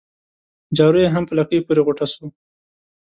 [0.77, 2.25] جارو يې هم په لکۍ پوري غوټه سو